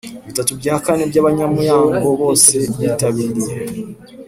Bitatu 0.27 0.51
bya 0.59 0.75
kane 0.83 1.03
by’abanyamuyango 1.11 2.07
bose 2.21 2.53
bitabiriye 2.79 3.53